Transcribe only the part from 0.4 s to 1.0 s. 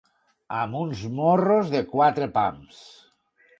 Amb